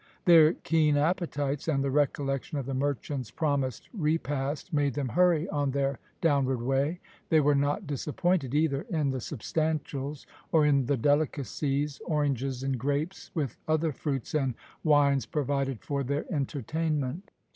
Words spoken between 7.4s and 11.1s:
not disappointed either in the substantials, or in the